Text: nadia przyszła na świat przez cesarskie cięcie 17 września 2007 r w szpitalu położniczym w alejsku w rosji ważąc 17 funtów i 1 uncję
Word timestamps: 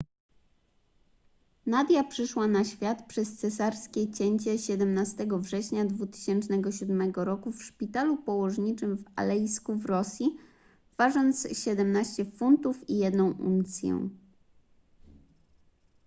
nadia 1.65 2.03
przyszła 2.03 2.47
na 2.47 2.63
świat 2.63 3.07
przez 3.07 3.37
cesarskie 3.37 4.11
cięcie 4.13 4.57
17 4.57 5.27
września 5.31 5.85
2007 5.85 7.01
r 7.17 7.29
w 7.53 7.63
szpitalu 7.63 8.17
położniczym 8.17 8.97
w 8.97 9.03
alejsku 9.15 9.75
w 9.75 9.85
rosji 9.85 10.35
ważąc 10.97 11.47
17 11.53 12.25
funtów 12.25 12.89
i 12.89 12.97
1 12.97 13.21
uncję 13.21 14.09